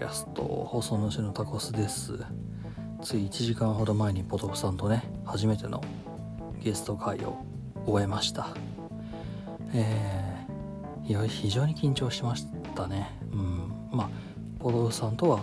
[0.00, 2.24] キャスト放送主のタコスです。
[3.02, 5.84] つい1時間ほど前にポトフさんとね初めての
[6.58, 7.44] ゲスト会を
[7.84, 8.48] 終えました。
[9.74, 13.10] えー、いや非常に緊張しましたね。
[13.30, 13.74] うん。
[13.92, 14.10] まあ
[14.58, 15.40] ポトフさんとは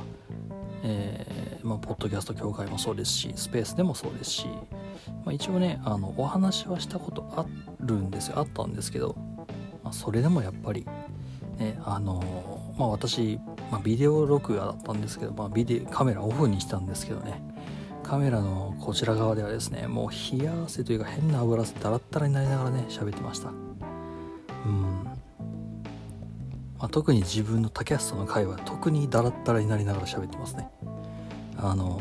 [0.82, 4.48] えー、まあ、ポッドキャスト協会もそうですしスペースでもそうですし、
[5.24, 7.46] まあ、一応ねあのお話はしたことあ
[7.80, 8.39] るんですよ。
[8.39, 9.16] あったんですけど、
[9.84, 10.88] まあ、それでもやっぱり
[11.59, 13.40] ねあのまあ私、
[13.72, 17.41] まあ、ビデオ録画だったんですけど、まあ、ビデカメラオフにしたんですけどね。
[18.03, 23.50] カメラのこちら側ではですねもう冷や汗というか変な油汗だらっだらになりながらね喋ってました。
[23.50, 25.03] うん。
[26.80, 30.70] まあ、特に自分のタキャストの回は特にダラッダラになりながら喋ってますね。
[31.58, 32.00] あの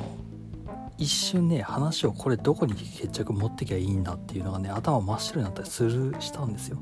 [0.98, 6.78] 一瞬ね話をこれどこに決着持ってきゃいいんだっていうのがね頭真っ白になったりするしたんですよ。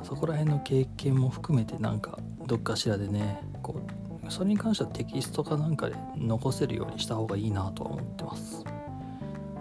[0.00, 3.78] うん、そこら辺の経験も含めてなんかどっかしらでねこ
[4.26, 8.64] うそれに関してはテキストかなんかで残せるようにした方がいいなとは思ってます。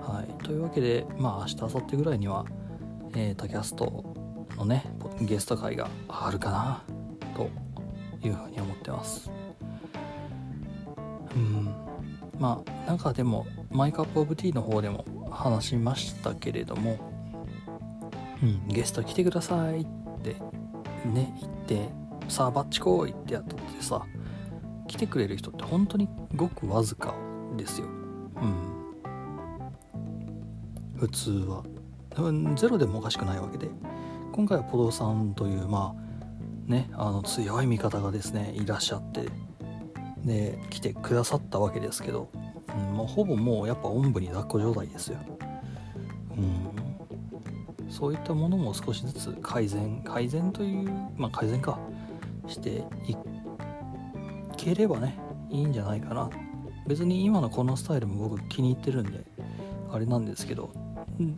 [0.02, 2.46] はい、というわけでまあ明日明後日ぐらいには、
[3.14, 4.16] えー、タキャスト
[4.56, 4.86] のね
[5.20, 6.84] ゲスト会があるかな
[7.36, 7.50] と
[8.26, 9.30] いうふうに思ってます。
[11.36, 11.76] うん
[12.40, 16.98] まあなんかでもマイカップオブティーの方でも話しましたけれども、
[18.42, 19.86] うん、ゲスト来てくださいっ
[20.24, 20.36] て
[21.06, 24.06] ね行ってさあバッチ来いってやったってさ
[24.88, 27.14] 来てくれる人って本当にごくわずか
[27.58, 27.88] ですよ。
[27.88, 28.78] うん。
[30.96, 31.64] 普通は。
[32.56, 33.70] ゼロでもおかしくないわけで。
[34.32, 39.28] 今回はポドさんというまあねあの強い味方がですねいらっしゃって
[40.24, 42.30] で来てくださったわけですけど、
[42.70, 45.18] うん、もうほぼもうやっぱおんぶに抱っこ状態ですよ。
[46.38, 47.92] うん。
[47.92, 51.80] そういったものも少しずつ改善改善というまあ改善か。
[52.48, 53.16] してい
[54.56, 55.18] ければね
[55.50, 56.30] いいんじゃないかな。
[56.88, 59.26] 別に今のこのスタイルも僕気に入ってるんで
[59.92, 60.72] あれなんですけど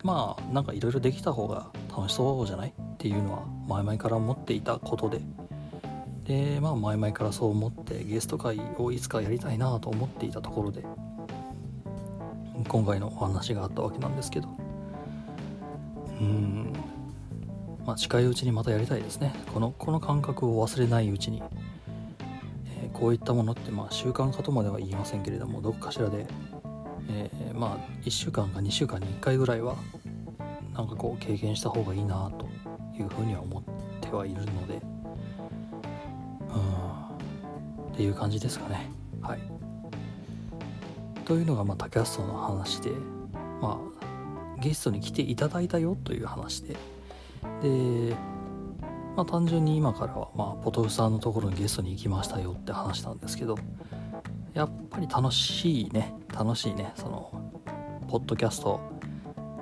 [0.03, 5.21] まあなんかいろいろできた方が楽しそうじゃないっていうのは前々から思っていたことで。
[6.25, 10.85] でまあ前々からそう思ってゲスト会をいつかやりたいなと思っていたところで
[12.67, 14.47] 今回のお話があったわけなんですけど。
[16.21, 16.73] うん。
[17.89, 19.33] まあ近いうちにまたやりたいですね。
[19.51, 21.41] このこの感覚を忘れないうちに、
[22.79, 26.27] えー、こういったものってまあ習慣化とまでは言いませんけれどもどこかしらで、
[27.09, 29.75] えー、まあ1週間か2週間に1回ぐらいは
[30.75, 32.47] なんかこう経験した方がいいなと
[32.95, 33.63] いうふうには思っ
[34.01, 34.79] てはいるので。
[36.53, 37.91] うん。
[37.91, 38.87] っていう感じですかね。
[39.19, 39.39] はい。
[41.25, 42.91] というのがまあタキャストの話で
[43.59, 46.98] まあゲストに来ていただいたよという話で。
[47.61, 48.15] で
[49.15, 53.57] まあ単純に今からはまあポトフさんのところにゲストに行きましたよって話なんですけど
[54.53, 57.51] やっぱり楽しいね楽しいねその
[58.07, 58.79] ポッドキャスト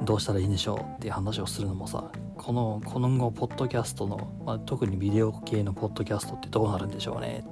[0.03, 7.45] どうしたらいいんでしょうっていう話をするのもさこのこの後ポッドキャストの、まあ、特にビデオ系のポッドキャストってどうなるんでしょうね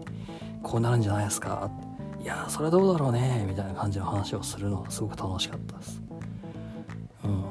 [0.64, 1.70] こうなるんじゃないですか
[2.26, 6.02] いやそれはどうだろうねみたいな感じの話をするのがすごく楽しかったです。
[7.24, 7.44] うん。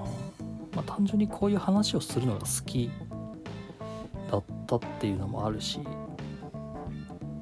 [0.87, 2.91] 単純にこういう話をするのが好き
[4.31, 5.81] だったっていうのもあるし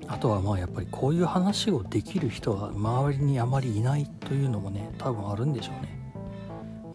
[0.08, 5.98] あとはまあやっぱりこういう話をできる人が周りにあまりいないというのもね多分あるんでしょうね。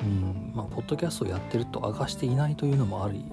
[0.02, 0.52] うん。
[0.53, 3.25] まあポッドキャストをやってると明かしていないというのもあり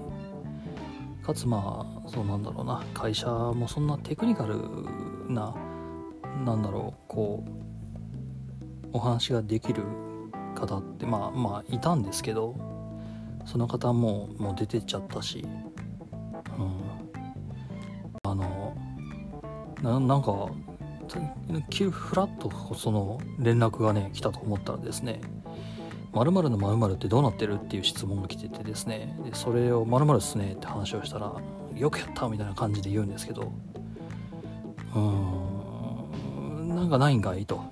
[1.23, 4.57] かつまあそうなんだろうな会社もそんなテクニカル
[5.27, 5.55] な
[6.45, 9.83] なんだろうこうお話ができる
[10.55, 12.74] 方ってまあまあいたんですけど
[13.45, 15.45] その方ももう出てっちゃったし、
[16.57, 16.81] うん、
[18.23, 18.75] あの
[19.81, 20.49] なんか
[21.69, 25.21] 急フラッとその連絡がね来たと思ったらですね
[26.13, 31.33] 〇〇の〇〇ってどうなってるっていう質問が来ててですねでそれを〇〇ですねって話をしたら
[31.75, 33.51] よくやったみたいな感じで言うんですけど
[34.95, 37.57] うーんなんかないんかいと。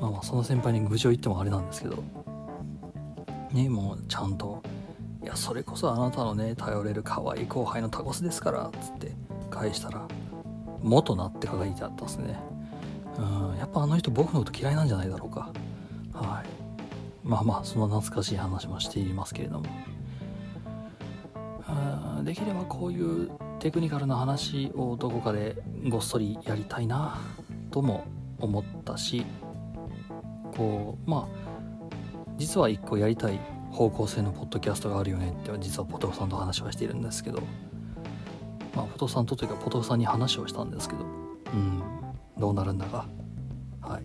[0.00, 2.02] まあまあその先輩に愚痴を言ってもあれなんですけど。
[3.52, 4.62] ねもうちゃんと
[5.22, 9.14] 「いやそれこそあなたのね頼れる可愛い後輩のタコスですから」っつって
[9.50, 10.06] 返したら
[10.82, 12.38] 「元な」って書いてあったんですね。
[13.18, 13.22] う
[13.54, 15.50] んやっぱあの人僕のこと嫌いなんじゃないだろうか。
[16.12, 16.46] はい。
[17.24, 19.66] まあまあそんな懐かしい話もしていますけれども。
[22.18, 25.56] うんできればこういうテクニカルな話をどこかで
[25.88, 27.18] ごっそりやりたいな
[27.70, 28.04] とも
[28.38, 29.24] 思ったし
[30.56, 31.47] こうまあ
[32.38, 33.38] 実は一個やりたい
[33.70, 37.42] 方向性のポッドキャストがあるよねって実はポトフさんと話はしているんですけど、
[38.74, 41.04] まあポトフさんとというかポトフさんに話をしたんですけど。
[41.52, 41.82] うん。
[42.38, 43.06] どうなるんだか。
[43.82, 44.02] はい。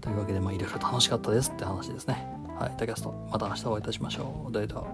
[0.00, 2.26] というわけでまあいろいろ楽しかったですって話ですね。
[2.58, 2.76] はい。
[2.76, 4.52] タキャストまた明日お会いいたしましょう。
[4.52, 4.84] データ